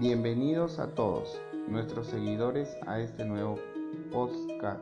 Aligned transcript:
Bienvenidos 0.00 0.78
a 0.78 0.94
todos 0.94 1.40
nuestros 1.66 2.06
seguidores 2.06 2.68
a 2.86 3.00
este 3.00 3.24
nuevo 3.24 3.56
podcast. 4.12 4.80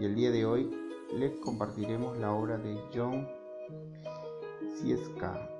Y 0.00 0.06
el 0.06 0.14
día 0.14 0.30
de 0.30 0.46
hoy 0.46 0.70
les 1.12 1.32
compartiremos 1.40 2.16
la 2.16 2.32
obra 2.32 2.56
de 2.56 2.80
John 2.94 3.28
Sieska 4.74 5.50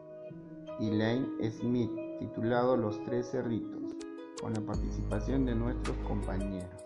y 0.81 0.91
Lane 0.91 1.27
Smith 1.51 1.91
titulado 2.19 2.79
Los 2.79 2.99
Tres 3.05 3.31
Cerritos, 3.31 3.95
con 4.41 4.55
la 4.55 4.61
participación 4.63 5.45
de 5.45 5.55
nuestros 5.55 5.99
compañeros. 5.99 6.83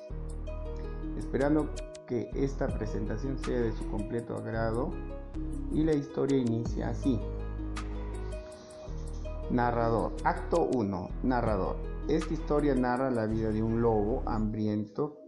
Esperando 1.16 1.71
que 2.09 2.30
esta 2.34 2.66
presentación 2.66 3.39
sea 3.39 3.61
de 3.61 3.71
su 3.71 3.87
completo 3.87 4.34
agrado 4.34 4.91
y 5.73 5.84
la 5.84 5.95
historia 5.95 6.37
inicia 6.37 6.89
así. 6.89 7.21
Narrador. 9.51 10.12
Acto 10.23 10.69
1. 10.73 11.09
Narrador. 11.25 11.77
Esta 12.09 12.33
historia 12.33 12.74
narra 12.77 13.11
la 13.11 13.27
vida 13.27 13.51
de 13.51 13.62
un 13.62 13.83
lobo 13.83 14.23
hambriento 14.27 15.19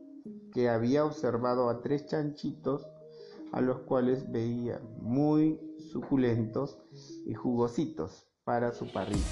que 0.52 0.68
había 0.68 1.04
observado 1.04 1.68
a 1.68 1.82
tres 1.82 2.06
chanchitos 2.06 2.86
a 3.52 3.60
los 3.60 3.80
cuales 3.80 4.30
veía 4.30 4.80
muy 5.00 5.60
suculentos 5.90 6.78
y 7.26 7.34
jugositos 7.34 8.28
para 8.44 8.72
su 8.72 8.90
parrilla. 8.92 9.26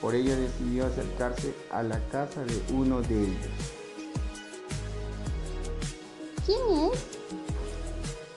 Por 0.00 0.14
ello 0.14 0.34
decidió 0.34 0.86
acercarse 0.86 1.54
a 1.70 1.82
la 1.82 2.00
casa 2.08 2.44
de 2.44 2.62
uno 2.74 3.02
de 3.02 3.22
ellos. 3.22 3.74
¿Quién 6.46 6.90
es? 6.90 7.06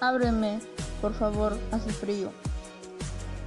Ábreme, 0.01 0.59
por 1.01 1.13
favor, 1.13 1.53
hace 1.71 1.89
frío. 1.91 2.31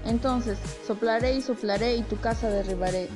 Entonces 0.05 0.59
soplaré 0.87 1.35
y 1.35 1.43
soplaré 1.43 1.97
y 1.97 2.03
tu 2.03 2.19
casa 2.21 2.49
derribaré. 2.49 3.09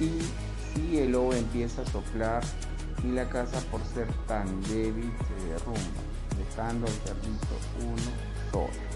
Y 0.00 0.10
si 0.74 0.98
el 0.98 1.12
lobo 1.12 1.32
empieza 1.32 1.82
a 1.82 1.86
soplar 1.86 2.42
y 3.02 3.12
la 3.12 3.28
casa 3.28 3.60
por 3.70 3.80
ser 3.94 4.08
tan 4.26 4.60
débil 4.62 5.12
se 5.26 5.46
derrumba, 5.46 5.80
dejando 6.36 6.86
al 6.86 6.92
cerdito 6.92 7.56
uno 7.80 8.12
solo. 8.50 8.94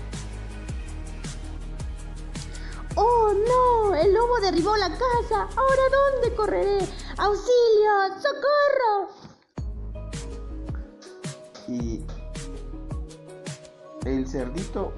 ¡Oh 2.96 3.32
no! 3.32 3.94
El 3.94 4.12
lobo 4.12 4.40
derribó 4.40 4.76
la 4.76 4.88
casa. 4.88 5.48
¿Ahora 5.56 5.82
dónde 5.92 6.34
correré? 6.34 6.78
¡Auxilio! 7.16 8.08
¡Socorro! 8.20 9.17
El 14.04 14.26
cerdito 14.26 14.92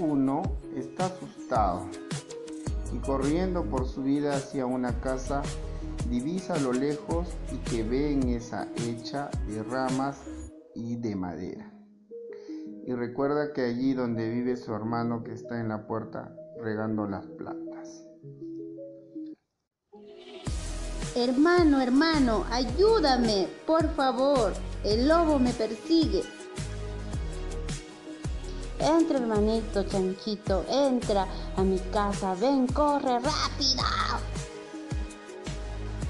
1 0.00 0.42
está 0.76 1.06
asustado 1.06 1.86
y 2.92 2.98
corriendo 2.98 3.64
por 3.64 3.86
su 3.86 4.02
vida 4.02 4.34
hacia 4.34 4.66
una 4.66 5.00
casa 5.00 5.42
divisa 6.08 6.54
a 6.54 6.60
lo 6.60 6.72
lejos 6.72 7.28
y 7.52 7.56
que 7.70 7.82
ve 7.82 8.12
en 8.12 8.28
esa 8.30 8.68
hecha 8.86 9.30
de 9.46 9.62
ramas 9.62 10.22
y 10.74 10.96
de 10.96 11.16
madera. 11.16 11.72
Y 12.86 12.94
recuerda 12.94 13.52
que 13.52 13.62
allí 13.62 13.92
donde 13.92 14.30
vive 14.30 14.56
su 14.56 14.74
hermano 14.74 15.22
que 15.22 15.32
está 15.32 15.60
en 15.60 15.68
la 15.68 15.86
puerta 15.86 16.34
regando 16.60 17.06
las 17.06 17.26
plantas. 17.26 18.04
Hermano, 21.14 21.80
hermano, 21.80 22.44
ayúdame, 22.50 23.48
por 23.66 23.88
favor. 23.94 24.52
El 24.84 25.08
lobo 25.08 25.38
me 25.38 25.52
persigue. 25.52 26.22
Entra, 28.80 29.18
hermanito 29.18 29.82
chanchito, 29.84 30.64
entra 30.70 31.26
a 31.56 31.62
mi 31.62 31.78
casa. 31.92 32.34
Ven, 32.34 32.66
corre, 32.68 33.18
rápido. 33.18 33.84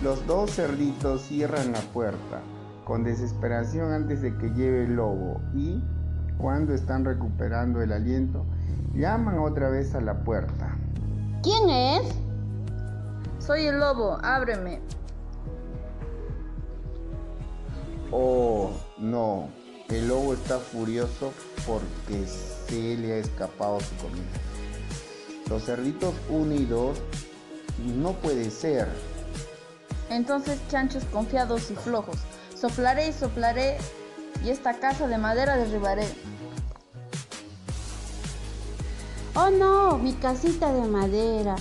Los 0.02 0.26
dos 0.26 0.50
cerditos 0.52 1.22
cierran 1.22 1.72
la 1.72 1.80
puerta 1.80 2.40
con 2.84 3.04
desesperación 3.04 3.92
antes 3.92 4.22
de 4.22 4.36
que 4.38 4.48
lleve 4.50 4.84
el 4.84 4.96
lobo 4.96 5.40
y, 5.54 5.82
cuando 6.38 6.72
están 6.72 7.04
recuperando 7.04 7.82
el 7.82 7.92
aliento, 7.92 8.46
llaman 8.94 9.38
otra 9.38 9.68
vez 9.68 9.94
a 9.94 10.00
la 10.00 10.22
puerta. 10.24 10.76
¿Quién 11.42 11.68
es? 11.68 12.14
Soy 13.38 13.66
el 13.66 13.78
lobo, 13.78 14.18
ábreme. 14.22 14.80
Oh, 18.10 18.70
no, 18.98 19.48
el 19.88 20.08
lobo 20.08 20.34
está 20.34 20.58
furioso 20.58 21.32
porque 21.66 22.26
se 22.26 22.96
le 22.96 23.14
ha 23.14 23.16
escapado 23.16 23.80
su 23.80 23.94
comida. 23.96 24.26
Los 25.48 25.64
cerditos 25.64 26.14
1 26.28 26.54
y 26.54 26.64
2 26.66 26.98
no 27.96 28.12
puede 28.12 28.50
ser. 28.50 28.88
Entonces 30.10 30.58
chanchos 30.70 31.04
confiados 31.06 31.70
y 31.70 31.74
flojos. 31.74 32.16
Soplaré 32.54 33.08
y 33.08 33.12
soplaré 33.12 33.78
y 34.44 34.50
esta 34.50 34.78
casa 34.78 35.06
de 35.06 35.18
madera 35.18 35.56
derribaré. 35.56 36.06
Oh 39.34 39.50
no, 39.50 39.98
mi 39.98 40.12
casita 40.14 40.72
de 40.72 40.82
madera. 40.82 41.56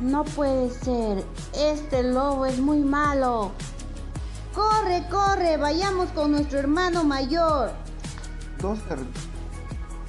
No 0.00 0.24
puede 0.24 0.70
ser. 0.70 1.24
Este 1.54 2.02
lobo 2.02 2.46
es 2.46 2.58
muy 2.58 2.78
malo. 2.80 3.52
Corre, 4.56 5.04
corre, 5.10 5.58
vayamos 5.58 6.08
con 6.12 6.30
nuestro 6.30 6.58
hermano 6.58 7.04
mayor. 7.04 7.72
Dos. 8.58 8.78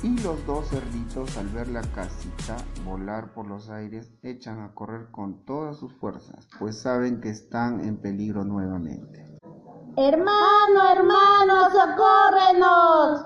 Y 0.02 0.18
los 0.22 0.46
dos 0.46 0.70
cerditos 0.70 1.36
al 1.36 1.50
ver 1.50 1.68
la 1.68 1.82
casita 1.82 2.56
volar 2.86 3.34
por 3.34 3.46
los 3.46 3.70
aires 3.70 4.10
echan 4.24 4.62
a 4.62 4.74
correr 4.74 5.12
con 5.12 5.44
todas 5.44 5.76
sus 5.76 5.92
fuerzas, 5.96 6.48
pues 6.60 6.80
saben 6.80 7.20
que 7.20 7.30
están 7.30 7.82
en 7.82 7.98
peligro 7.98 8.46
nuevamente. 8.46 9.38
Hermano, 9.98 10.92
hermano, 10.94 11.70
socórrenos. 11.72 13.26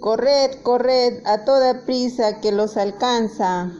Corred, 0.00 0.62
corred 0.62 1.26
a 1.26 1.44
toda 1.44 1.84
prisa 1.84 2.40
que 2.40 2.52
los 2.52 2.76
alcanza. 2.76 3.72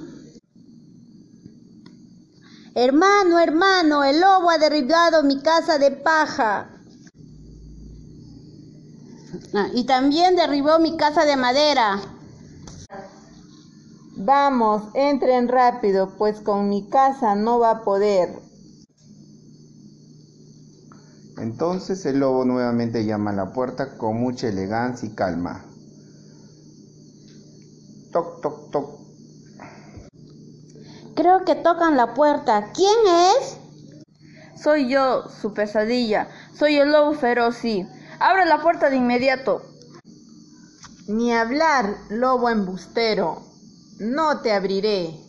Hermano, 2.78 3.38
hermano, 3.38 4.04
el 4.04 4.20
lobo 4.20 4.50
ha 4.50 4.58
derribado 4.58 5.22
mi 5.22 5.40
casa 5.40 5.78
de 5.78 5.92
paja. 5.92 6.68
Ah, 9.54 9.68
y 9.72 9.86
también 9.86 10.36
derribó 10.36 10.78
mi 10.78 10.98
casa 10.98 11.24
de 11.24 11.38
madera. 11.38 12.02
Vamos, 14.18 14.90
entren 14.92 15.48
rápido, 15.48 16.18
pues 16.18 16.40
con 16.40 16.68
mi 16.68 16.86
casa 16.90 17.34
no 17.34 17.58
va 17.60 17.70
a 17.70 17.82
poder. 17.82 18.38
Entonces 21.38 22.04
el 22.04 22.18
lobo 22.18 22.44
nuevamente 22.44 23.06
llama 23.06 23.30
a 23.30 23.36
la 23.36 23.52
puerta 23.54 23.96
con 23.96 24.20
mucha 24.20 24.48
elegancia 24.48 25.08
y 25.08 25.14
calma. 25.14 25.64
Toc, 28.12 28.42
toc, 28.42 28.70
toc. 28.70 29.05
Que 31.46 31.54
tocan 31.54 31.96
la 31.96 32.12
puerta. 32.12 32.72
¿Quién 32.74 32.96
es? 33.06 33.56
Soy 34.60 34.88
yo, 34.88 35.28
su 35.28 35.54
pesadilla. 35.54 36.28
Soy 36.58 36.76
el 36.76 36.90
lobo 36.90 37.12
feroz, 37.12 37.54
sí. 37.54 37.86
Abre 38.18 38.46
la 38.46 38.60
puerta 38.60 38.90
de 38.90 38.96
inmediato. 38.96 39.62
Ni 41.06 41.32
hablar, 41.32 41.98
lobo 42.08 42.50
embustero. 42.50 43.42
No 44.00 44.40
te 44.40 44.52
abriré. 44.52 45.20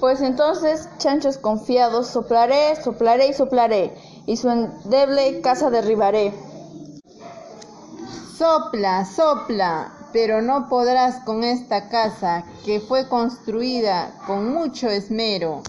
Pues 0.00 0.22
entonces, 0.22 0.88
chanchos 0.96 1.36
confiados, 1.36 2.06
soplaré, 2.06 2.82
soplaré 2.82 3.28
y 3.28 3.34
soplaré, 3.34 3.94
y 4.26 4.38
su 4.38 4.48
endeble 4.48 5.42
casa 5.42 5.68
derribaré. 5.68 6.32
Sopla, 8.38 9.04
sopla, 9.04 9.99
pero 10.12 10.42
no 10.42 10.68
podrás 10.68 11.20
con 11.24 11.44
esta 11.44 11.88
casa 11.88 12.44
que 12.64 12.80
fue 12.80 13.08
construida 13.08 14.12
con 14.26 14.52
mucho 14.52 14.88
esmero. 14.88 15.62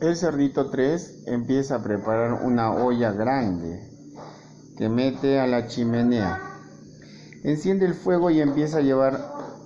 El 0.00 0.16
cerdito 0.16 0.70
3 0.70 1.24
empieza 1.26 1.76
a 1.76 1.82
preparar 1.82 2.44
una 2.44 2.72
olla 2.72 3.10
grande 3.12 3.88
que 4.76 4.88
mete 4.88 5.40
a 5.40 5.46
la 5.46 5.66
chimenea. 5.66 6.40
Enciende 7.42 7.86
el 7.86 7.94
fuego 7.94 8.30
y 8.30 8.40
empieza 8.40 8.78
a 8.78 8.82
llevar 8.82 9.20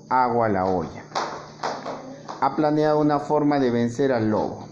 agua 0.09 0.47
a 0.47 0.49
la 0.49 0.65
olla. 0.65 1.05
Ha 2.41 2.57
planeado 2.57 2.99
una 2.99 3.21
forma 3.21 3.59
de 3.61 3.71
vencer 3.71 4.11
al 4.11 4.31
lobo. 4.31 4.67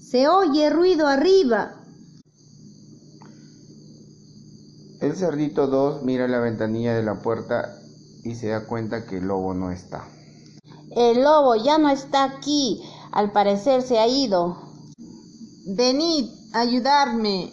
Se 0.00 0.28
oye 0.28 0.68
ruido 0.68 1.06
arriba. 1.06 1.81
El 5.12 5.18
cerdito 5.18 5.66
2 5.66 6.04
mira 6.04 6.26
la 6.26 6.38
ventanilla 6.38 6.94
de 6.94 7.02
la 7.02 7.20
puerta 7.20 7.78
y 8.24 8.34
se 8.34 8.48
da 8.48 8.66
cuenta 8.66 9.04
que 9.04 9.18
el 9.18 9.26
lobo 9.26 9.52
no 9.52 9.70
está. 9.70 10.08
El 10.96 11.22
lobo 11.22 11.54
ya 11.54 11.76
no 11.76 11.90
está 11.90 12.24
aquí. 12.24 12.82
Al 13.10 13.30
parecer 13.30 13.82
se 13.82 13.98
ha 13.98 14.06
ido. 14.06 14.56
Venid, 15.66 16.30
ayudarme. 16.54 17.52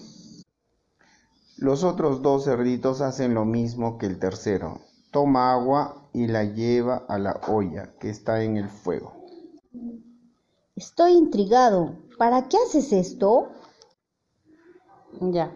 Los 1.58 1.84
otros 1.84 2.22
dos 2.22 2.46
cerditos 2.46 3.02
hacen 3.02 3.34
lo 3.34 3.44
mismo 3.44 3.98
que 3.98 4.06
el 4.06 4.20
tercero. 4.20 4.80
Toma 5.12 5.52
agua 5.52 6.10
y 6.14 6.28
la 6.28 6.46
lleva 6.46 7.04
a 7.10 7.20
la 7.20 7.42
olla 7.50 7.92
que 8.00 8.10
está 8.10 8.42
en 8.42 8.56
el 8.56 8.70
fuego. 8.70 9.12
Estoy 10.78 11.12
intrigado. 11.12 11.98
¿Para 12.18 12.48
qué 12.48 12.56
haces 12.56 12.94
esto? 12.94 13.50
Ya. 15.20 15.54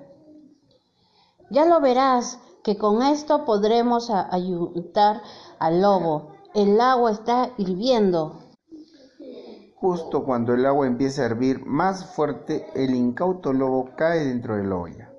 Ya 1.54 1.66
lo 1.66 1.80
verás 1.82 2.40
que 2.64 2.80
con 2.80 3.04
esto 3.04 3.46
podremos 3.46 4.10
ayudar 4.10 5.22
al 5.60 5.84
lobo. 5.84 6.32
El 6.56 6.82
agua 6.82 7.12
está 7.12 7.52
hirviendo. 7.58 8.40
Justo 9.76 10.24
cuando 10.26 10.56
el 10.56 10.66
agua 10.66 10.88
empieza 10.88 11.22
a 11.22 11.26
hervir 11.26 11.64
más 11.64 12.16
fuerte, 12.16 12.66
el 12.74 12.96
incauto 12.96 13.54
lobo 13.54 13.92
cae 13.96 14.26
dentro 14.26 14.56
de 14.56 14.64
la 14.64 14.76
olla. 14.76 15.14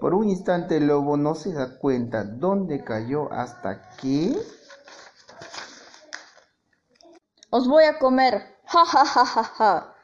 Por 0.00 0.14
un 0.14 0.30
instante 0.30 0.78
el 0.78 0.86
lobo 0.86 1.18
no 1.18 1.34
se 1.34 1.52
da 1.52 1.78
cuenta 1.78 2.24
dónde 2.24 2.82
cayó 2.82 3.30
hasta 3.30 3.90
que... 3.98 4.34
Os 7.50 7.68
voy 7.68 7.84
a 7.84 7.98
comer. 7.98 8.56
Ja, 8.64 8.86
ja, 8.86 9.04
ja, 9.04 9.26
ja, 9.26 9.44
ja. 9.44 9.94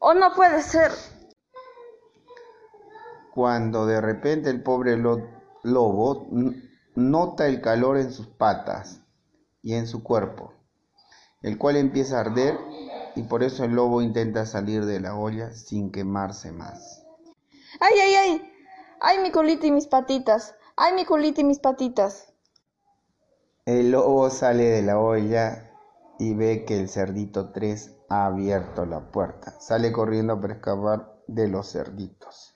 Oh, 0.00 0.12
no 0.12 0.34
puede 0.34 0.60
ser. 0.60 0.92
Cuando 3.36 3.84
de 3.84 4.00
repente 4.00 4.48
el 4.48 4.62
pobre 4.62 4.96
lobo 4.96 6.26
nota 6.94 7.46
el 7.46 7.60
calor 7.60 7.98
en 7.98 8.10
sus 8.10 8.28
patas 8.28 9.02
y 9.60 9.74
en 9.74 9.86
su 9.86 10.02
cuerpo, 10.02 10.54
el 11.42 11.58
cual 11.58 11.76
empieza 11.76 12.16
a 12.16 12.20
arder 12.20 12.58
y 13.14 13.24
por 13.24 13.42
eso 13.42 13.62
el 13.64 13.72
lobo 13.72 14.00
intenta 14.00 14.46
salir 14.46 14.86
de 14.86 15.00
la 15.00 15.16
olla 15.16 15.52
sin 15.52 15.92
quemarse 15.92 16.50
más. 16.50 17.04
¡Ay, 17.78 17.98
ay, 18.04 18.14
ay! 18.14 18.52
¡Ay, 19.02 19.18
mi 19.18 19.30
colita 19.30 19.66
y 19.66 19.70
mis 19.70 19.86
patitas! 19.86 20.54
¡Ay, 20.74 20.94
mi 20.94 21.04
colita 21.04 21.42
y 21.42 21.44
mis 21.44 21.58
patitas! 21.58 22.32
El 23.66 23.90
lobo 23.90 24.30
sale 24.30 24.64
de 24.64 24.80
la 24.80 24.98
olla 24.98 25.74
y 26.18 26.32
ve 26.32 26.64
que 26.64 26.80
el 26.80 26.88
cerdito 26.88 27.50
3 27.50 27.96
ha 28.08 28.24
abierto 28.24 28.86
la 28.86 29.10
puerta. 29.10 29.60
Sale 29.60 29.92
corriendo 29.92 30.40
para 30.40 30.54
escapar 30.54 31.20
de 31.26 31.48
los 31.48 31.70
cerditos. 31.70 32.55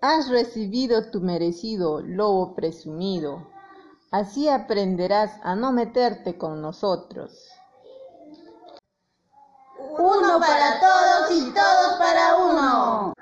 Has 0.00 0.28
recibido 0.28 1.10
tu 1.10 1.20
merecido, 1.20 2.00
lobo 2.00 2.54
presumido. 2.54 3.48
Así 4.12 4.48
aprenderás 4.48 5.32
a 5.42 5.56
no 5.56 5.72
meterte 5.72 6.38
con 6.38 6.62
nosotros. 6.62 7.50
Uno 9.98 10.38
para 10.38 10.78
todos 10.78 11.32
y 11.32 11.52
todos 11.52 11.98
para 11.98 12.36
uno. 12.36 13.12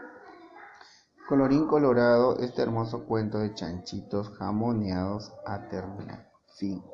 Colorín 1.27 1.67
colorado, 1.67 2.39
este 2.41 2.61
hermoso 2.61 3.07
cuento 3.07 3.39
de 3.39 3.55
chanchitos 3.55 4.29
jamoneados 4.37 5.33
ha 5.47 5.69
terminado. 5.69 6.25
Fin. 6.59 6.85